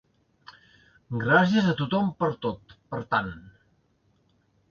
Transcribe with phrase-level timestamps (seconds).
[1.23, 3.31] Gràcies a tothom per tot, per tant.